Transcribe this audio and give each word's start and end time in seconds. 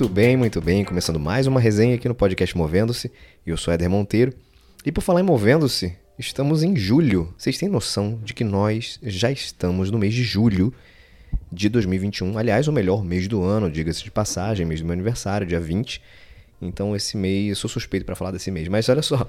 Muito 0.00 0.14
bem, 0.14 0.36
muito 0.36 0.60
bem. 0.60 0.84
Começando 0.84 1.18
mais 1.18 1.48
uma 1.48 1.58
resenha 1.58 1.96
aqui 1.96 2.06
no 2.06 2.14
podcast 2.14 2.56
Movendo-se. 2.56 3.10
Eu 3.44 3.56
sou 3.56 3.74
Éder 3.74 3.90
Monteiro. 3.90 4.32
E 4.86 4.92
por 4.92 5.00
falar 5.00 5.22
em 5.22 5.24
Movendo-se, 5.24 5.92
estamos 6.16 6.62
em 6.62 6.76
julho. 6.76 7.34
Vocês 7.36 7.58
têm 7.58 7.68
noção 7.68 8.20
de 8.22 8.32
que 8.32 8.44
nós 8.44 9.00
já 9.02 9.28
estamos 9.28 9.90
no 9.90 9.98
mês 9.98 10.14
de 10.14 10.22
julho 10.22 10.72
de 11.50 11.68
2021. 11.68 12.38
Aliás, 12.38 12.68
o 12.68 12.72
melhor 12.72 13.02
mês 13.02 13.26
do 13.26 13.42
ano, 13.42 13.68
diga-se 13.68 14.04
de 14.04 14.10
passagem, 14.12 14.64
mês 14.64 14.80
do 14.80 14.86
meu 14.86 14.92
aniversário, 14.92 15.44
dia 15.44 15.58
20. 15.58 16.00
Então 16.62 16.94
esse 16.94 17.16
mês, 17.16 17.48
eu 17.48 17.56
sou 17.56 17.68
suspeito 17.68 18.06
para 18.06 18.14
falar 18.14 18.30
desse 18.30 18.52
mês. 18.52 18.68
Mas 18.68 18.88
olha 18.88 19.02
só, 19.02 19.28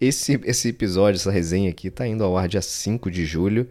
esse, 0.00 0.40
esse 0.42 0.70
episódio, 0.70 1.18
essa 1.18 1.30
resenha 1.30 1.70
aqui 1.70 1.92
tá 1.92 2.04
indo 2.04 2.24
ao 2.24 2.36
ar 2.36 2.48
dia 2.48 2.60
5 2.60 3.08
de 3.08 3.24
julho. 3.24 3.68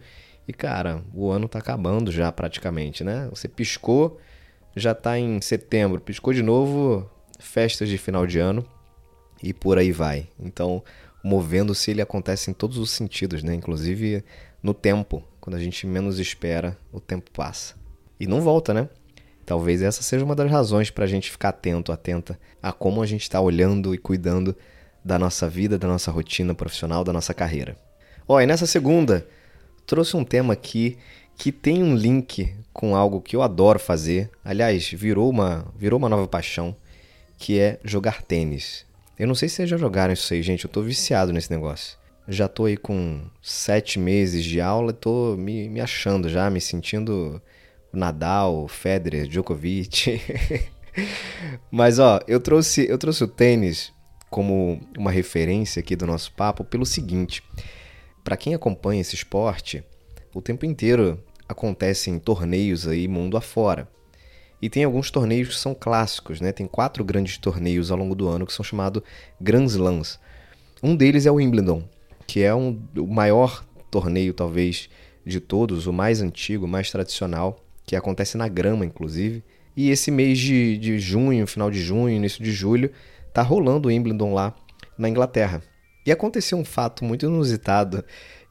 E 0.48 0.52
cara, 0.54 1.04
o 1.12 1.30
ano 1.30 1.46
tá 1.46 1.58
acabando 1.58 2.10
já 2.10 2.32
praticamente, 2.32 3.04
né? 3.04 3.28
Você 3.30 3.48
piscou 3.48 4.18
já 4.74 4.92
está 4.92 5.18
em 5.18 5.40
setembro, 5.40 6.00
piscou 6.00 6.32
de 6.32 6.42
novo, 6.42 7.08
festas 7.38 7.88
de 7.88 7.98
final 7.98 8.26
de 8.26 8.38
ano 8.38 8.64
e 9.42 9.52
por 9.52 9.78
aí 9.78 9.92
vai. 9.92 10.28
Então, 10.38 10.82
movendo-se 11.22 11.90
ele 11.90 12.02
acontece 12.02 12.50
em 12.50 12.54
todos 12.54 12.78
os 12.78 12.90
sentidos, 12.90 13.42
né? 13.42 13.54
Inclusive 13.54 14.24
no 14.62 14.72
tempo, 14.72 15.22
quando 15.40 15.56
a 15.56 15.58
gente 15.58 15.86
menos 15.86 16.18
espera, 16.18 16.76
o 16.92 17.00
tempo 17.00 17.30
passa. 17.32 17.74
E 18.18 18.26
não 18.26 18.40
volta, 18.40 18.72
né? 18.72 18.88
Talvez 19.44 19.82
essa 19.82 20.02
seja 20.02 20.24
uma 20.24 20.36
das 20.36 20.50
razões 20.50 20.90
para 20.90 21.04
a 21.04 21.08
gente 21.08 21.30
ficar 21.30 21.48
atento, 21.48 21.90
atenta 21.90 22.38
a 22.62 22.72
como 22.72 23.02
a 23.02 23.06
gente 23.06 23.22
está 23.22 23.40
olhando 23.40 23.94
e 23.94 23.98
cuidando 23.98 24.56
da 25.04 25.18
nossa 25.18 25.48
vida, 25.48 25.76
da 25.76 25.88
nossa 25.88 26.10
rotina 26.12 26.54
profissional, 26.54 27.02
da 27.02 27.12
nossa 27.12 27.34
carreira. 27.34 27.76
Ó, 28.26 28.40
e 28.40 28.46
nessa 28.46 28.66
segunda, 28.66 29.26
trouxe 29.84 30.16
um 30.16 30.24
tema 30.24 30.52
aqui 30.52 30.96
que 31.42 31.50
tem 31.50 31.82
um 31.82 31.96
link 31.96 32.54
com 32.72 32.94
algo 32.94 33.20
que 33.20 33.34
eu 33.34 33.42
adoro 33.42 33.76
fazer. 33.76 34.30
Aliás, 34.44 34.88
virou 34.92 35.28
uma, 35.28 35.66
virou 35.76 35.98
uma 35.98 36.08
nova 36.08 36.28
paixão, 36.28 36.72
que 37.36 37.58
é 37.58 37.80
jogar 37.82 38.22
tênis. 38.22 38.86
Eu 39.18 39.26
não 39.26 39.34
sei 39.34 39.48
se 39.48 39.56
vocês 39.56 39.68
já 39.68 39.76
jogaram 39.76 40.12
isso 40.12 40.32
aí, 40.32 40.40
gente. 40.40 40.66
Eu 40.66 40.70
tô 40.70 40.82
viciado 40.82 41.32
nesse 41.32 41.50
negócio. 41.50 41.98
Já 42.28 42.46
tô 42.46 42.66
aí 42.66 42.76
com 42.76 43.22
sete 43.42 43.98
meses 43.98 44.44
de 44.44 44.60
aula, 44.60 44.92
tô 44.92 45.36
me, 45.36 45.68
me 45.68 45.80
achando 45.80 46.28
já, 46.28 46.48
me 46.48 46.60
sentindo 46.60 47.42
Nadal, 47.92 48.68
Federer, 48.68 49.26
Djokovic. 49.26 50.22
Mas 51.72 51.98
ó, 51.98 52.20
eu 52.28 52.38
trouxe, 52.38 52.88
eu 52.88 52.98
trouxe 52.98 53.24
o 53.24 53.26
tênis 53.26 53.92
como 54.30 54.80
uma 54.96 55.10
referência 55.10 55.80
aqui 55.80 55.96
do 55.96 56.06
nosso 56.06 56.30
papo 56.34 56.62
pelo 56.62 56.86
seguinte: 56.86 57.42
para 58.22 58.36
quem 58.36 58.54
acompanha 58.54 59.00
esse 59.00 59.16
esporte, 59.16 59.82
o 60.32 60.40
tempo 60.40 60.64
inteiro 60.64 61.18
acontecem 61.52 62.18
torneios 62.18 62.86
aí 62.86 63.06
mundo 63.06 63.36
afora. 63.36 63.88
E 64.60 64.68
tem 64.68 64.84
alguns 64.84 65.10
torneios 65.10 65.48
que 65.48 65.60
são 65.60 65.74
clássicos, 65.74 66.40
né? 66.40 66.52
Tem 66.52 66.66
quatro 66.66 67.04
grandes 67.04 67.36
torneios 67.38 67.90
ao 67.90 67.98
longo 67.98 68.14
do 68.14 68.28
ano 68.28 68.46
que 68.46 68.52
são 68.52 68.64
chamados 68.64 69.02
Grand 69.40 69.66
Slams. 69.66 70.20
Um 70.82 70.94
deles 70.94 71.26
é 71.26 71.30
o 71.30 71.34
Wimbledon, 71.34 71.82
que 72.26 72.42
é 72.42 72.54
um, 72.54 72.80
o 72.96 73.06
maior 73.06 73.64
torneio, 73.90 74.32
talvez, 74.32 74.88
de 75.24 75.40
todos, 75.40 75.86
o 75.86 75.92
mais 75.92 76.20
antigo, 76.20 76.64
o 76.64 76.68
mais 76.68 76.90
tradicional, 76.90 77.58
que 77.84 77.96
acontece 77.96 78.36
na 78.36 78.48
grama, 78.48 78.84
inclusive. 78.84 79.42
E 79.76 79.90
esse 79.90 80.10
mês 80.10 80.38
de, 80.38 80.78
de 80.78 80.98
junho, 80.98 81.46
final 81.46 81.70
de 81.70 81.80
junho, 81.80 82.14
início 82.14 82.42
de 82.42 82.52
julho, 82.52 82.90
tá 83.32 83.42
rolando 83.42 83.88
o 83.88 83.90
Wimbledon 83.90 84.32
lá 84.32 84.54
na 84.96 85.08
Inglaterra. 85.08 85.62
E 86.06 86.12
aconteceu 86.12 86.58
um 86.58 86.64
fato 86.64 87.04
muito 87.04 87.26
inusitado 87.26 88.04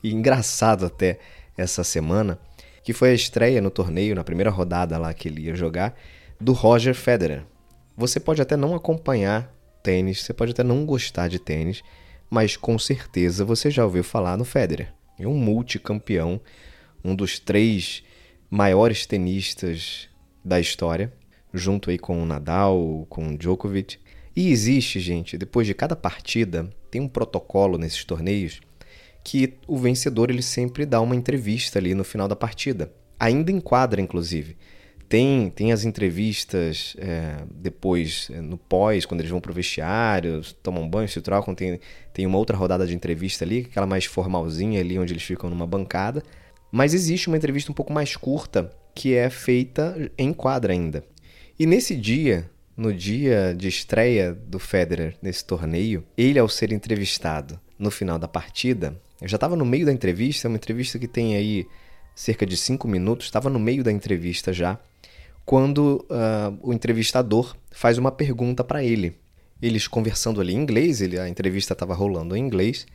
e 0.03 0.13
engraçado 0.13 0.85
até 0.85 1.19
essa 1.57 1.83
semana, 1.83 2.39
que 2.83 2.93
foi 2.93 3.11
a 3.11 3.13
estreia 3.13 3.61
no 3.61 3.69
torneio, 3.69 4.15
na 4.15 4.23
primeira 4.23 4.49
rodada 4.49 4.97
lá 4.97 5.13
que 5.13 5.27
ele 5.27 5.43
ia 5.43 5.55
jogar, 5.55 5.97
do 6.39 6.53
Roger 6.53 6.95
Federer. 6.95 7.43
Você 7.95 8.19
pode 8.19 8.41
até 8.41 8.55
não 8.57 8.73
acompanhar 8.73 9.53
tênis, 9.83 10.21
você 10.21 10.33
pode 10.33 10.51
até 10.51 10.63
não 10.63 10.85
gostar 10.85 11.27
de 11.27 11.39
tênis, 11.39 11.83
mas 12.29 12.55
com 12.55 12.79
certeza 12.79 13.45
você 13.45 13.69
já 13.69 13.83
ouviu 13.83 14.03
falar 14.03 14.37
no 14.37 14.45
Federer. 14.45 14.93
É 15.19 15.27
um 15.27 15.35
multicampeão, 15.35 16.41
um 17.03 17.15
dos 17.15 17.39
três 17.39 18.03
maiores 18.49 19.05
tenistas 19.05 20.09
da 20.43 20.59
história, 20.59 21.13
junto 21.53 21.89
aí 21.89 21.99
com 21.99 22.21
o 22.21 22.25
Nadal, 22.25 23.05
com 23.09 23.29
o 23.29 23.37
Djokovic. 23.37 23.99
E 24.35 24.49
existe, 24.49 24.99
gente, 24.99 25.37
depois 25.37 25.67
de 25.67 25.73
cada 25.73 25.95
partida, 25.95 26.69
tem 26.89 27.01
um 27.01 27.07
protocolo 27.07 27.77
nesses 27.77 28.03
torneios 28.03 28.61
que 29.23 29.53
o 29.67 29.77
vencedor 29.77 30.29
ele 30.29 30.41
sempre 30.41 30.85
dá 30.85 30.99
uma 31.01 31.15
entrevista 31.15 31.79
ali 31.79 31.93
no 31.93 32.03
final 32.03 32.27
da 32.27 32.35
partida. 32.35 32.91
Ainda 33.19 33.51
enquadra, 33.51 34.01
inclusive. 34.01 34.57
Tem, 35.07 35.49
tem 35.49 35.73
as 35.73 35.83
entrevistas 35.83 36.95
é, 36.97 37.43
depois, 37.53 38.29
é, 38.31 38.39
no 38.39 38.57
pós, 38.57 39.05
quando 39.05 39.19
eles 39.19 39.29
vão 39.29 39.41
pro 39.41 39.53
vestiário, 39.53 40.41
tomam 40.63 40.89
banho, 40.89 41.09
se 41.09 41.21
trocam. 41.21 41.53
Tem, 41.53 41.79
tem 42.13 42.25
uma 42.25 42.37
outra 42.37 42.55
rodada 42.55 42.87
de 42.87 42.95
entrevista 42.95 43.43
ali, 43.43 43.67
aquela 43.69 43.85
mais 43.85 44.05
formalzinha 44.05 44.79
ali, 44.79 44.97
onde 44.97 45.11
eles 45.11 45.23
ficam 45.23 45.49
numa 45.49 45.67
bancada. 45.67 46.23
Mas 46.71 46.93
existe 46.93 47.27
uma 47.27 47.35
entrevista 47.35 47.71
um 47.71 47.75
pouco 47.75 47.91
mais 47.91 48.15
curta, 48.15 48.71
que 48.95 49.13
é 49.13 49.29
feita 49.29 49.95
em 50.17 50.31
quadra 50.31 50.71
ainda. 50.71 51.03
E 51.59 51.65
nesse 51.65 51.95
dia, 51.95 52.49
no 52.75 52.93
dia 52.93 53.53
de 53.53 53.67
estreia 53.67 54.33
do 54.33 54.57
Federer 54.59 55.15
nesse 55.21 55.43
torneio, 55.43 56.03
ele, 56.17 56.39
ao 56.39 56.47
ser 56.47 56.71
entrevistado 56.71 57.59
no 57.77 57.91
final 57.91 58.17
da 58.17 58.27
partida, 58.27 58.99
eu 59.21 59.27
já 59.27 59.35
estava 59.35 59.55
no 59.55 59.65
meio 59.65 59.85
da 59.85 59.93
entrevista, 59.93 60.47
é 60.47 60.49
uma 60.49 60.57
entrevista 60.57 60.97
que 60.97 61.07
tem 61.07 61.35
aí 61.35 61.67
cerca 62.15 62.45
de 62.45 62.57
cinco 62.57 62.87
minutos, 62.87 63.27
estava 63.27 63.49
no 63.49 63.59
meio 63.59 63.83
da 63.83 63.91
entrevista 63.91 64.51
já, 64.51 64.79
quando 65.45 66.05
uh, 66.09 66.57
o 66.61 66.73
entrevistador 66.73 67.55
faz 67.71 67.97
uma 67.97 68.11
pergunta 68.11 68.63
para 68.63 68.83
ele. 68.83 69.15
Eles 69.61 69.87
conversando 69.87 70.41
ali 70.41 70.53
em 70.53 70.57
inglês, 70.57 71.01
ele, 71.01 71.19
a 71.19 71.29
entrevista 71.29 71.73
estava 71.73 71.93
rolando 71.93 72.35
em 72.35 72.39
inglês, 72.39 72.87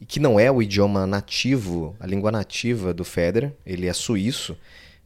e 0.00 0.06
que 0.06 0.18
não 0.18 0.40
é 0.40 0.50
o 0.50 0.62
idioma 0.62 1.06
nativo, 1.06 1.94
a 2.00 2.06
língua 2.06 2.32
nativa 2.32 2.94
do 2.94 3.04
Federer, 3.04 3.52
ele 3.66 3.86
é 3.86 3.92
suíço, 3.92 4.56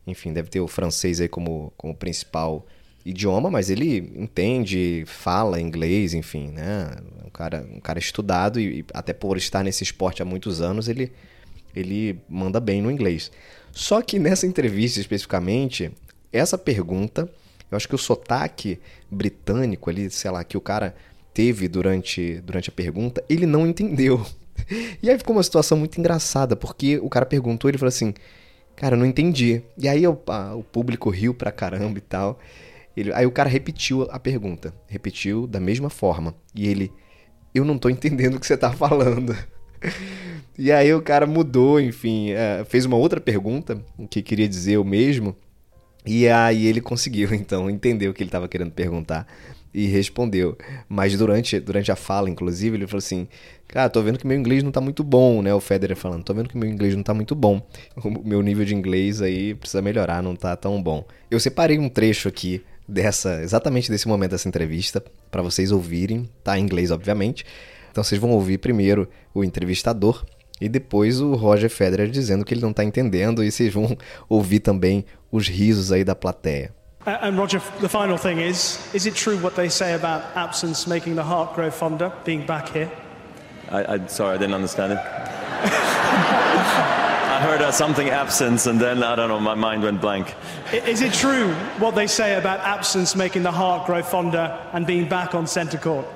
enfim, 0.07 0.33
deve 0.33 0.49
ter 0.49 0.61
o 0.61 0.69
francês 0.69 1.21
aí 1.21 1.29
como, 1.29 1.73
como 1.77 1.95
principal 1.95 2.65
idioma, 3.05 3.51
mas 3.51 3.69
ele 3.69 4.13
entende, 4.17 5.05
fala 5.07 5.61
inglês, 5.61 6.15
enfim, 6.15 6.49
né? 6.49 6.91
Um 7.25 7.31
cara, 7.31 7.67
um 7.71 7.81
cara 7.81 7.99
estudado 7.99 8.59
e 8.59 8.85
até 8.95 9.13
por 9.13 9.37
estar 9.37 9.63
nesse 9.63 9.85
esporte 9.85 10.23
há 10.23 10.25
muitos 10.25 10.61
anos, 10.61 10.89
ele, 10.89 11.13
ele 11.75 12.19
manda 12.29 12.59
bem 12.59 12.81
no 12.81 12.91
inglês. 12.91 13.31
Só 13.73 14.01
que 14.01 14.19
nessa 14.19 14.47
entrevista 14.47 15.01
especificamente, 15.01 15.93
essa 16.33 16.57
pergunta, 16.57 17.29
eu 17.71 17.77
acho 17.77 17.89
que 17.89 17.95
o 17.95 17.99
sotaque 17.99 18.79
britânico 19.11 19.91
ali, 19.91 20.09
sei 20.11 20.31
lá, 20.31 20.43
que 20.43 20.57
o 20.57 20.61
cara 20.61 20.95
teve 21.35 21.69
durante, 21.69 22.41
durante 22.41 22.71
a 22.71 22.73
pergunta, 22.73 23.23
ele 23.29 23.47
não 23.47 23.67
entendeu. 23.67 24.25
E 25.03 25.11
aí 25.11 25.19
ficou 25.19 25.37
uma 25.37 25.43
situação 25.43 25.77
muito 25.77 25.99
engraçada, 25.99 26.55
porque 26.55 26.99
o 27.03 27.11
cara 27.11 27.27
perguntou, 27.27 27.69
ele 27.69 27.77
falou 27.77 27.89
assim, 27.89 28.15
cara, 28.77 28.95
eu 28.95 28.99
não 28.99 29.05
entendi. 29.05 29.61
E 29.77 29.89
aí 29.89 30.07
o, 30.07 30.19
a, 30.29 30.55
o 30.55 30.63
público 30.63 31.11
riu 31.11 31.35
pra 31.35 31.53
caramba 31.53 31.99
e 31.99 32.01
tal. 32.01 32.39
Ele, 32.97 33.13
aí 33.13 33.27
o 33.27 33.31
cara 33.31 33.49
repetiu 33.49 34.03
a 34.11 34.19
pergunta, 34.19 34.73
repetiu 34.87 35.47
da 35.47 35.59
mesma 35.59 35.91
forma. 35.91 36.35
E 36.55 36.69
ele, 36.69 36.93
eu 37.55 37.65
não 37.65 37.79
tô 37.79 37.89
entendendo 37.89 38.35
o 38.35 38.41
que 38.41 38.47
você 38.47 38.57
tá 38.57 38.73
falando. 38.73 39.37
e 40.59 40.71
aí 40.71 40.93
o 40.95 41.03
cara 41.03 41.27
mudou, 41.27 41.81
enfim, 41.81 42.31
é, 42.31 42.65
fez 42.65 42.85
uma 42.85 42.97
outra 42.97 43.21
pergunta 43.21 43.85
que 44.09 44.23
queria 44.23 44.49
dizer 44.49 44.79
o 44.79 44.85
mesmo. 44.85 45.37
E 46.07 46.29
aí 46.29 46.67
ele 46.67 46.81
conseguiu, 46.81 47.33
então, 47.35 47.69
entender 47.69 48.09
o 48.09 48.15
que 48.15 48.23
ele 48.23 48.29
estava 48.29 48.49
querendo 48.49 48.71
perguntar 48.71 49.27
e 49.75 49.87
respondeu. 49.87 50.57
Mas 50.89 51.19
durante, 51.19 51.59
durante 51.59 51.91
a 51.91 51.97
fala, 51.97 52.31
inclusive, 52.31 52.77
ele 52.77 52.87
falou 52.87 52.99
assim: 52.99 53.27
Cara, 53.67 53.91
tô 53.91 54.01
vendo 54.01 54.19
que 54.19 54.27
meu 54.27 54.39
inglês 54.39 54.63
não 54.63 54.71
tá 54.71 54.81
muito 54.81 55.03
bom, 55.03 55.43
né? 55.43 55.53
O 55.53 55.61
Federer 55.61 55.97
falando: 55.97 56.23
Tô 56.23 56.33
vendo 56.33 56.49
que 56.49 56.57
meu 56.57 56.69
inglês 56.69 56.95
não 56.95 57.03
tá 57.03 57.13
muito 57.13 57.35
bom. 57.35 57.61
O 57.97 58.27
meu 58.27 58.41
nível 58.41 58.65
de 58.65 58.75
inglês 58.75 59.21
aí 59.21 59.55
precisa 59.55 59.83
melhorar, 59.83 60.23
não 60.23 60.37
tá 60.37 60.55
tão 60.55 60.81
bom. 60.81 61.05
Eu 61.29 61.41
separei 61.41 61.79
um 61.79 61.89
trecho 61.89 62.29
aqui 62.29 62.63
dessa, 62.87 63.43
exatamente 63.43 63.91
desse 63.91 64.07
momento 64.07 64.33
dessa 64.33 64.49
entrevista, 64.49 65.03
para 65.31 65.43
vocês 65.43 65.71
ouvirem, 65.73 66.29
tá 66.43 66.59
em 66.59 66.63
inglês, 66.63 66.91
obviamente. 66.91 67.45
Então 67.91 68.03
vocês 68.03 68.21
vão 68.21 68.31
ouvir 68.31 68.59
primeiro 68.59 69.09
o 69.33 69.45
entrevistador 69.45 70.25
e 70.61 70.69
depois 70.69 71.21
o 71.21 71.35
Roger 71.35 71.71
Federer 71.71 72.09
dizendo 72.09 72.45
que 72.45 72.55
ele 72.55 72.61
não 72.61 72.71
está 72.71 72.85
entendendo 72.85 73.43
e 73.43 73.51
vocês 73.51 73.73
vão 73.73 73.97
ouvir 74.29 74.61
também 74.61 75.05
os 75.31 75.49
risos 75.49 75.93
aí 75.93 76.05
da 76.05 76.15
plateia. 76.15 76.73
Uh, 77.07 77.11
and 77.23 77.37
Roger, 77.37 77.61
the 77.81 77.89
final 77.89 78.19
thing 78.19 78.41
is, 78.41 78.81
is 78.95 79.05
it 79.05 79.15
true 79.15 79.37
what 79.43 79.55
they 79.55 79.69
say 79.69 79.95
about 79.95 80.25
absence 80.35 80.89
making 80.89 81.15
the 81.15 81.23
heart 81.23 81.55
grow 81.55 81.71
fonder, 81.71 82.11
being 82.25 82.47
back 82.47 82.71
here? 82.73 82.91
I, 83.71 83.97
I 83.97 84.09
sorry, 84.09 84.37
I 84.37 84.39
didn't 84.39 84.55
understand 84.55 84.93
it. 84.93 85.94
I 87.45 87.47
heard 87.47 87.61
uh, 87.61 87.71
something 87.73 88.09
absence, 88.09 88.67
and 88.67 88.81
then 88.81 89.03
I 89.03 89.15
don't 89.15 89.29
know, 89.29 89.39
my 89.39 89.55
mind 89.55 89.83
went 89.83 90.01
blank. 90.01 90.35
Is 90.73 91.03
it 91.03 91.13
true 91.13 91.53
what 91.79 91.95
they 91.95 92.07
say 92.07 92.37
about 92.37 92.61
absence 92.61 93.15
making 93.15 93.43
the 93.43 93.53
heart 93.53 93.85
grow 93.87 94.03
fonder 94.03 94.59
and 94.73 94.87
being 94.87 95.07
back 95.11 95.35
on 95.35 95.47
centre 95.47 95.77
court? 95.77 96.07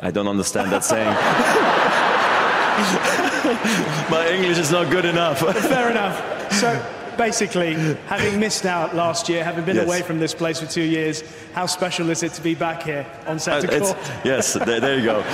I 0.00 0.10
don't 0.10 0.28
understand 0.28 0.72
that 0.72 0.82
saying. 0.82 1.08
my 4.10 4.26
English 4.30 4.56
is 4.56 4.72
not 4.72 4.90
good 4.90 5.04
enough. 5.04 5.40
Fair 5.40 5.90
enough. 5.90 6.50
So, 6.54 6.82
basically, 7.18 7.74
having 8.06 8.40
missed 8.40 8.64
out 8.64 8.94
last 8.96 9.28
year, 9.28 9.44
having 9.44 9.66
been 9.66 9.76
Yes. 9.76 9.84
away 9.84 10.00
from 10.00 10.20
this 10.20 10.32
place 10.34 10.58
for 10.58 10.64
two 10.66 10.80
years, 10.80 11.22
how 11.52 11.66
special 11.66 12.08
is 12.08 12.22
it 12.22 12.32
to 12.32 12.40
be 12.40 12.54
back 12.54 12.82
here 12.84 13.04
on 13.26 13.36
Uh, 13.36 13.40
centre 13.40 13.66
it's- 13.70 13.92
court? 13.92 14.10
yes, 14.24 14.54
there, 14.54 14.80
there 14.80 14.96
you 14.98 15.04
go. 15.04 15.22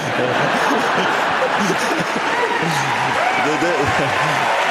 The- 3.49 3.57
the- 3.65 4.68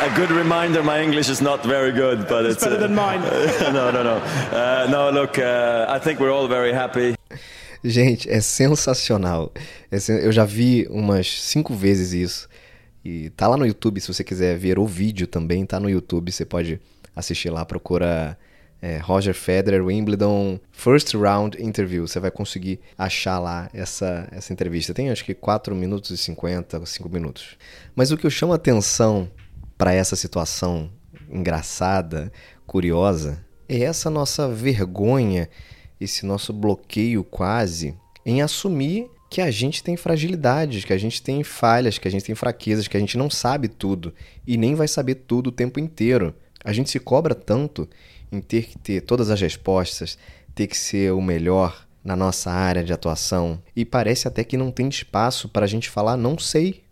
A 0.00 0.08
good 0.14 0.30
reminder, 0.30 0.82
my 0.82 1.00
English 1.02 1.28
is 1.30 1.40
not 1.40 1.64
very 1.64 1.92
good, 1.92 2.26
but 2.28 2.44
it's, 2.44 2.62
It's 2.62 2.64
better 2.64 2.76
uh, 2.76 2.86
than 2.86 2.94
mine. 2.94 3.20
no, 3.72 3.90
no, 3.90 4.02
no. 4.04 4.16
Uh, 4.52 4.86
no, 4.90 5.10
look, 5.10 5.38
uh, 5.38 5.86
I 5.88 5.98
think 5.98 6.20
we're 6.20 6.30
all 6.32 6.46
very 6.48 6.72
happy. 6.72 7.14
Gente, 7.84 8.28
é 8.28 8.40
sensacional. 8.40 9.52
É 9.90 9.98
sen- 9.98 10.20
Eu 10.22 10.30
já 10.32 10.44
vi 10.44 10.86
umas 10.90 11.26
cinco 11.42 11.74
vezes 11.74 12.12
isso. 12.12 12.48
E 13.04 13.30
tá 13.30 13.46
lá 13.48 13.56
no 13.56 13.66
YouTube, 13.66 14.00
se 14.00 14.08
você 14.12 14.22
quiser 14.22 14.56
ver 14.58 14.78
o 14.78 14.86
vídeo 14.86 15.26
também, 15.26 15.64
tá 15.64 15.80
no 15.80 15.88
YouTube. 15.88 16.30
Você 16.30 16.44
pode 16.44 16.80
assistir 17.16 17.50
lá, 17.50 17.64
procura 17.64 18.36
é, 18.80 18.98
Roger 18.98 19.34
Federer, 19.34 19.84
Wimbledon, 19.84 20.60
First 20.70 21.14
Round 21.14 21.60
Interview. 21.62 22.06
Você 22.06 22.20
vai 22.20 22.30
conseguir 22.30 22.80
achar 22.96 23.38
lá 23.38 23.68
essa, 23.72 24.28
essa 24.30 24.52
entrevista. 24.52 24.94
Tem 24.94 25.10
acho 25.10 25.24
que 25.24 25.34
4 25.34 25.74
minutos 25.74 26.10
e 26.10 26.16
50, 26.16 26.84
5 26.84 27.08
minutos. 27.08 27.56
Mas 27.94 28.10
o 28.10 28.16
que 28.16 28.26
eu 28.26 28.30
chamo 28.30 28.52
atenção 28.52 29.30
para 29.76 29.92
essa 29.92 30.16
situação 30.16 30.90
engraçada, 31.30 32.32
curiosa, 32.66 33.44
é 33.68 33.80
essa 33.80 34.08
nossa 34.08 34.48
vergonha, 34.48 35.48
esse 36.00 36.24
nosso 36.24 36.52
bloqueio 36.52 37.22
quase 37.22 37.94
em 38.24 38.42
assumir 38.42 39.10
que 39.30 39.40
a 39.42 39.50
gente 39.50 39.82
tem 39.82 39.96
fragilidades, 39.96 40.84
que 40.84 40.92
a 40.92 40.98
gente 40.98 41.22
tem 41.22 41.44
falhas, 41.44 41.98
que 41.98 42.08
a 42.08 42.10
gente 42.10 42.24
tem 42.24 42.34
fraquezas, 42.34 42.88
que 42.88 42.96
a 42.96 43.00
gente 43.00 43.18
não 43.18 43.28
sabe 43.28 43.68
tudo 43.68 44.14
e 44.46 44.56
nem 44.56 44.74
vai 44.74 44.88
saber 44.88 45.16
tudo 45.16 45.48
o 45.48 45.52
tempo 45.52 45.78
inteiro. 45.78 46.34
A 46.64 46.72
gente 46.72 46.90
se 46.90 46.98
cobra 46.98 47.34
tanto 47.34 47.88
em 48.30 48.40
ter 48.40 48.64
que 48.66 48.78
ter 48.78 49.00
todas 49.02 49.30
as 49.30 49.40
respostas, 49.40 50.18
ter 50.54 50.66
que 50.66 50.76
ser 50.76 51.12
o 51.12 51.20
melhor 51.20 51.86
na 52.04 52.16
nossa 52.16 52.50
área 52.50 52.82
de 52.82 52.92
atuação 52.92 53.60
e 53.74 53.84
parece 53.84 54.28
até 54.28 54.42
que 54.44 54.56
não 54.56 54.70
tem 54.70 54.88
espaço 54.88 55.48
para 55.48 55.64
a 55.64 55.68
gente 55.68 55.90
falar 55.90 56.16
não 56.16 56.38
sei. 56.38 56.82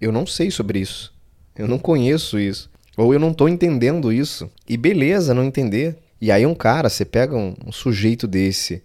Eu 0.00 0.12
não 0.12 0.26
sei 0.26 0.50
sobre 0.50 0.80
isso. 0.80 1.12
Eu 1.56 1.66
não 1.66 1.78
conheço 1.78 2.38
isso. 2.38 2.70
Ou 2.96 3.12
eu 3.12 3.18
não 3.18 3.32
tô 3.32 3.48
entendendo 3.48 4.12
isso. 4.12 4.50
E 4.68 4.76
beleza, 4.76 5.34
não 5.34 5.44
entender. 5.44 5.96
E 6.20 6.30
aí 6.30 6.44
um 6.44 6.54
cara, 6.54 6.88
você 6.88 7.04
pega 7.04 7.36
um, 7.36 7.54
um 7.66 7.72
sujeito 7.72 8.26
desse, 8.26 8.82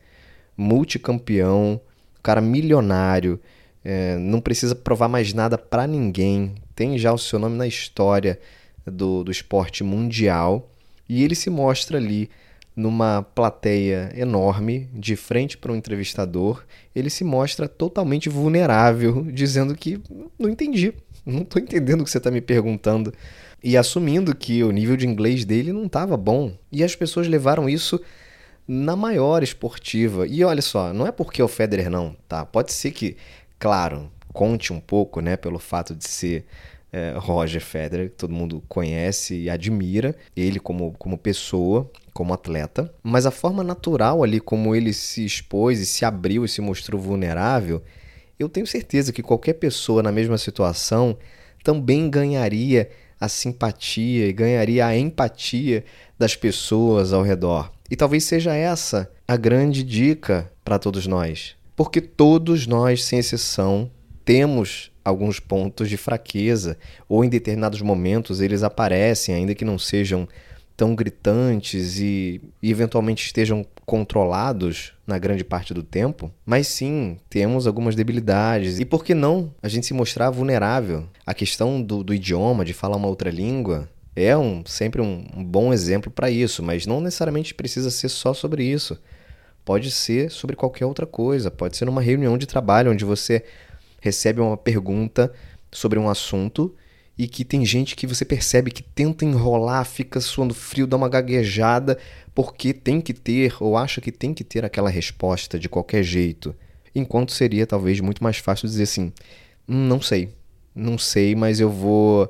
multicampeão, 0.56 1.82
cara 2.22 2.40
milionário, 2.40 3.40
é, 3.84 4.18
não 4.18 4.40
precisa 4.40 4.76
provar 4.76 5.08
mais 5.08 5.34
nada 5.34 5.58
pra 5.58 5.86
ninguém, 5.86 6.56
tem 6.76 6.98
já 6.98 7.12
o 7.12 7.18
seu 7.18 7.38
nome 7.38 7.58
na 7.58 7.68
história 7.68 8.40
do, 8.86 9.24
do 9.24 9.32
esporte 9.32 9.84
mundial, 9.84 10.70
e 11.08 11.24
ele 11.24 11.36
se 11.36 11.50
mostra 11.50 11.98
ali 11.98 12.30
numa 12.76 13.22
plateia 13.22 14.12
enorme, 14.16 14.90
de 14.94 15.16
frente 15.16 15.58
para 15.58 15.72
um 15.72 15.76
entrevistador, 15.76 16.66
ele 16.96 17.10
se 17.10 17.24
mostra 17.24 17.68
totalmente 17.68 18.30
vulnerável, 18.30 19.26
dizendo 19.32 19.76
que 19.76 20.02
não 20.40 20.50
entendi, 20.50 20.94
não 21.26 21.42
estou 21.42 21.62
entendendo 21.62 22.02
o 22.02 22.04
que 22.04 22.10
você 22.10 22.18
está 22.18 22.32
me 22.32 22.42
perguntando. 22.42 23.14
E 23.64 23.78
assumindo 23.78 24.36
que 24.36 24.62
o 24.64 24.72
nível 24.72 24.98
de 24.98 25.08
inglês 25.08 25.46
dele 25.46 25.72
não 25.72 25.86
estava 25.86 26.18
bom. 26.18 26.54
E 26.70 26.84
as 26.84 26.96
pessoas 26.96 27.28
levaram 27.28 27.70
isso 27.70 28.02
na 28.68 28.96
maior 28.96 29.42
esportiva. 29.42 30.28
E 30.28 30.44
olha 30.44 30.62
só, 30.62 30.92
não 30.92 31.08
é 31.08 31.12
porque 31.12 31.42
é 31.42 31.46
o 31.46 31.48
Federer 31.48 31.90
não, 31.90 32.16
tá? 32.28 32.46
Pode 32.46 32.74
ser 32.74 32.92
que, 32.92 33.16
claro, 33.58 34.12
conte 34.34 34.74
um 34.74 34.82
pouco, 34.82 35.22
né, 35.22 35.38
pelo 35.38 35.60
fato 35.60 35.96
de 35.96 36.06
ser 36.06 36.46
é, 36.94 37.16
Roger 37.18 37.60
Federer, 37.60 38.12
que 38.12 38.16
todo 38.16 38.32
mundo 38.32 38.64
conhece 38.70 39.36
e 39.36 39.50
admira, 39.50 40.16
ele 40.38 40.60
como, 40.60 40.94
como 40.94 41.18
pessoa, 41.18 41.90
como 42.14 42.34
atleta, 42.34 42.94
mas 43.02 43.26
a 43.26 43.32
forma 43.32 43.64
natural 43.64 44.24
ali 44.24 44.40
como 44.40 44.76
ele 44.76 44.94
se 44.94 45.26
expôs 45.26 45.80
e 45.80 45.86
se 45.88 46.06
abriu 46.06 46.46
e 46.46 46.50
se 46.50 46.62
mostrou 46.62 47.02
vulnerável, 47.02 47.82
eu 48.38 48.48
tenho 48.48 48.68
certeza 48.68 49.12
que 49.12 49.24
qualquer 49.24 49.54
pessoa 49.54 50.04
na 50.04 50.12
mesma 50.12 50.38
situação 50.38 51.18
também 51.64 52.10
ganharia 52.10 52.90
a 53.20 53.28
simpatia 53.28 54.28
e 54.28 54.34
ganharia 54.34 54.86
a 54.86 54.96
empatia 54.96 55.84
das 56.20 56.36
pessoas 56.36 57.12
ao 57.12 57.24
redor. 57.24 57.72
E 57.90 57.96
talvez 57.96 58.26
seja 58.26 58.54
essa 58.54 59.10
a 59.28 59.36
grande 59.36 59.82
dica 59.82 60.52
para 60.64 60.78
todos 60.78 61.08
nós, 61.08 61.56
porque 61.76 62.02
todos 62.02 62.68
nós, 62.68 63.04
sem 63.04 63.20
exceção, 63.20 63.90
temos 64.26 64.93
alguns 65.04 65.40
pontos 65.40 65.90
de 65.90 65.98
fraqueza, 65.98 66.78
ou 67.08 67.24
em 67.24 67.30
determinados 67.30 67.82
momentos 67.82 68.42
eles 68.42 68.64
aparecem, 68.64 69.36
ainda 69.36 69.56
que 69.56 69.66
não 69.66 69.78
sejam 69.78 70.28
tão 70.76 70.96
gritantes 70.96 72.00
e, 72.00 72.42
e, 72.62 72.72
eventualmente 72.72 73.26
estejam 73.26 73.66
controlados 73.86 74.94
na 75.06 75.18
grande 75.18 75.44
parte 75.44 75.74
do 75.74 75.84
tempo, 75.84 76.32
mas 76.46 76.68
sim 76.68 77.18
temos 77.30 77.68
algumas 77.68 77.96
debilidades. 77.96 78.80
E 78.80 78.86
por 78.86 79.04
que 79.04 79.14
não 79.14 79.54
a 79.62 79.68
gente 79.68 79.86
se 79.86 79.94
mostrar 79.94 80.30
vulnerável? 80.32 81.06
A 81.26 81.34
questão 81.34 81.82
do, 81.82 82.04
do 82.04 82.14
idioma, 82.14 82.66
de 82.66 82.74
falar 82.74 82.98
uma 82.98 83.08
outra 83.08 83.30
língua, 83.30 83.88
é 84.16 84.36
um, 84.38 84.64
sempre 84.66 85.02
um, 85.02 85.26
um 85.36 85.44
bom 85.44 85.74
exemplo 85.74 86.12
para 86.12 86.30
isso, 86.30 86.64
mas 86.64 86.86
não 86.86 87.02
necessariamente 87.02 87.54
precisa 87.54 87.92
ser 87.92 88.10
só 88.10 88.34
sobre 88.34 88.64
isso. 88.64 88.98
Pode 89.66 89.92
ser 89.92 90.30
sobre 90.30 90.56
qualquer 90.56 90.86
outra 90.86 91.06
coisa, 91.06 91.50
pode 91.50 91.78
ser 91.78 91.86
numa 91.86 92.02
reunião 92.02 92.38
de 92.38 92.46
trabalho 92.46 92.92
onde 92.92 93.06
você 93.06 93.44
recebe 94.04 94.42
uma 94.42 94.58
pergunta 94.58 95.32
sobre 95.72 95.98
um 95.98 96.10
assunto 96.10 96.76
e 97.18 97.26
que 97.26 97.46
tem 97.46 97.66
gente 97.66 97.96
que 97.96 98.06
você 98.06 98.26
percebe 98.26 98.70
que 98.70 98.84
tenta 98.84 99.24
enrolar, 99.24 99.86
fica 99.86 100.20
suando 100.20 100.54
frio, 100.54 100.86
dá 100.86 100.98
uma 100.98 101.08
gaguejada 101.08 101.98
porque 102.36 102.74
tem 102.74 103.00
que 103.00 103.14
ter 103.14 103.56
ou 103.62 103.78
acha 103.78 104.02
que 104.02 104.12
tem 104.12 104.34
que 104.34 104.44
ter 104.44 104.66
aquela 104.66 104.90
resposta 104.90 105.58
de 105.58 105.70
qualquer 105.70 106.04
jeito. 106.04 106.54
Enquanto 106.94 107.32
seria 107.32 107.66
talvez 107.66 108.02
muito 108.02 108.22
mais 108.22 108.38
fácil 108.40 108.68
dizer 108.68 108.84
assim: 108.84 109.14
hum, 109.70 109.88
não 109.88 110.02
sei, 110.02 110.34
não 110.76 110.98
sei, 110.98 111.34
mas 111.34 111.62
eu 111.62 111.70
vou 111.70 112.30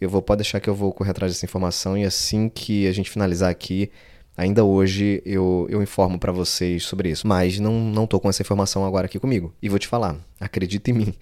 eu 0.00 0.08
vou 0.08 0.22
pode 0.22 0.38
deixar 0.38 0.60
que 0.60 0.70
eu 0.70 0.74
vou 0.74 0.92
correr 0.92 1.10
atrás 1.10 1.32
dessa 1.32 1.44
informação 1.44 1.98
e 1.98 2.04
assim 2.04 2.48
que 2.48 2.86
a 2.86 2.92
gente 2.92 3.10
finalizar 3.10 3.50
aqui, 3.50 3.90
ainda 4.38 4.64
hoje 4.64 5.20
eu, 5.26 5.66
eu 5.68 5.82
informo 5.82 6.16
para 6.16 6.30
vocês 6.30 6.84
sobre 6.84 7.10
isso. 7.10 7.26
Mas 7.26 7.58
não 7.58 7.72
não 7.80 8.06
tô 8.06 8.20
com 8.20 8.30
essa 8.30 8.40
informação 8.40 8.86
agora 8.86 9.06
aqui 9.06 9.18
comigo. 9.18 9.52
E 9.60 9.68
vou 9.68 9.78
te 9.78 9.88
falar, 9.88 10.16
acredita 10.40 10.90
em 10.90 10.94
mim, 10.94 11.14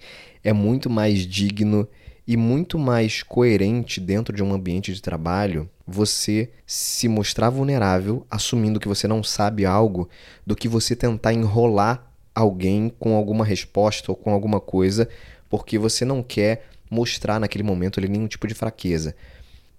é 0.43 0.53
muito 0.53 0.89
mais 0.89 1.25
digno 1.25 1.87
e 2.27 2.37
muito 2.37 2.77
mais 2.77 3.23
coerente 3.23 3.99
dentro 3.99 4.35
de 4.35 4.43
um 4.43 4.53
ambiente 4.53 4.93
de 4.93 5.01
trabalho 5.01 5.67
você 5.87 6.51
se 6.65 7.07
mostrar 7.07 7.49
vulnerável, 7.49 8.27
assumindo 8.29 8.79
que 8.79 8.87
você 8.87 9.07
não 9.07 9.23
sabe 9.23 9.65
algo, 9.65 10.09
do 10.45 10.55
que 10.55 10.67
você 10.67 10.95
tentar 10.95 11.33
enrolar 11.33 12.11
alguém 12.35 12.93
com 12.99 13.15
alguma 13.15 13.45
resposta 13.45 14.11
ou 14.11 14.15
com 14.15 14.31
alguma 14.31 14.59
coisa, 14.59 15.07
porque 15.49 15.77
você 15.79 16.03
não 16.03 16.21
quer 16.21 16.67
mostrar 16.89 17.39
naquele 17.39 17.63
momento 17.63 17.99
ali 17.99 18.09
nenhum 18.09 18.27
tipo 18.27 18.45
de 18.45 18.53
fraqueza. 18.53 19.15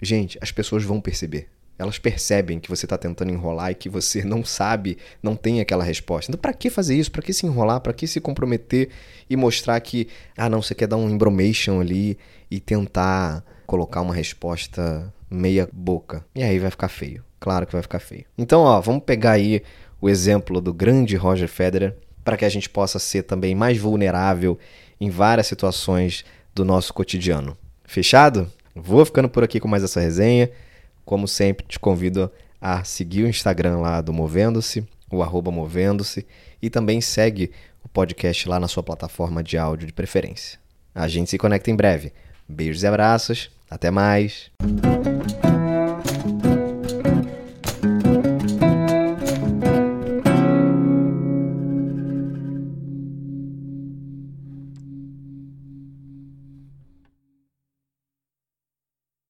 Gente, 0.00 0.38
as 0.40 0.50
pessoas 0.50 0.82
vão 0.82 1.00
perceber. 1.00 1.48
Elas 1.78 1.98
percebem 1.98 2.58
que 2.58 2.68
você 2.68 2.86
está 2.86 2.98
tentando 2.98 3.30
enrolar 3.30 3.70
e 3.70 3.74
que 3.74 3.88
você 3.88 4.24
não 4.24 4.44
sabe, 4.44 4.98
não 5.22 5.36
tem 5.36 5.60
aquela 5.60 5.84
resposta. 5.84 6.30
Então, 6.30 6.40
para 6.40 6.52
que 6.52 6.68
fazer 6.68 6.96
isso? 6.96 7.12
Para 7.12 7.22
que 7.22 7.32
se 7.32 7.46
enrolar? 7.46 7.80
Para 7.80 7.92
que 7.92 8.06
se 8.06 8.20
comprometer 8.20 8.88
e 9.30 9.36
mostrar 9.36 9.78
que, 9.80 10.08
ah, 10.36 10.48
não, 10.48 10.60
você 10.60 10.74
quer 10.74 10.88
dar 10.88 10.96
um 10.96 11.08
embromation 11.08 11.80
ali 11.80 12.18
e 12.50 12.58
tentar 12.58 13.44
colocar 13.66 14.00
uma 14.00 14.14
resposta 14.14 15.12
meia 15.30 15.68
boca. 15.72 16.24
E 16.34 16.42
aí 16.42 16.58
vai 16.58 16.70
ficar 16.70 16.88
feio. 16.88 17.22
Claro 17.38 17.66
que 17.66 17.72
vai 17.72 17.82
ficar 17.82 18.00
feio. 18.00 18.24
Então, 18.36 18.62
ó, 18.62 18.80
vamos 18.80 19.04
pegar 19.04 19.32
aí 19.32 19.62
o 20.00 20.08
exemplo 20.08 20.60
do 20.60 20.72
grande 20.72 21.16
Roger 21.16 21.48
Federer 21.48 21.94
para 22.24 22.36
que 22.36 22.44
a 22.44 22.48
gente 22.48 22.68
possa 22.68 22.98
ser 22.98 23.22
também 23.22 23.54
mais 23.54 23.78
vulnerável 23.78 24.58
em 25.00 25.10
várias 25.10 25.46
situações 25.46 26.24
do 26.54 26.64
nosso 26.64 26.92
cotidiano. 26.92 27.56
Fechado? 27.84 28.50
Vou 28.74 29.04
ficando 29.04 29.28
por 29.28 29.44
aqui 29.44 29.60
com 29.60 29.68
mais 29.68 29.82
essa 29.82 30.00
resenha. 30.00 30.50
Como 31.08 31.26
sempre, 31.26 31.64
te 31.66 31.78
convido 31.78 32.30
a 32.60 32.84
seguir 32.84 33.24
o 33.24 33.28
Instagram 33.28 33.78
lá 33.78 34.02
do 34.02 34.12
Movendo-se, 34.12 34.86
o 35.10 35.22
arroba 35.22 35.50
Movendo-se, 35.50 36.26
e 36.60 36.68
também 36.68 37.00
segue 37.00 37.50
o 37.82 37.88
podcast 37.88 38.46
lá 38.46 38.60
na 38.60 38.68
sua 38.68 38.82
plataforma 38.82 39.42
de 39.42 39.56
áudio 39.56 39.86
de 39.86 39.92
preferência. 39.94 40.58
A 40.94 41.08
gente 41.08 41.30
se 41.30 41.38
conecta 41.38 41.70
em 41.70 41.74
breve. 41.74 42.12
Beijos 42.46 42.82
e 42.82 42.86
abraços. 42.86 43.50
Até 43.70 43.90
mais. 43.90 44.50